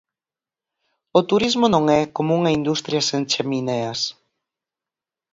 O 1.19 1.21
turismo 1.29 1.65
non 1.73 1.83
é 1.99 2.01
como 2.15 2.31
unha 2.39 2.55
industria 2.59 3.01
sen 3.09 3.21
chemineas. 3.31 3.99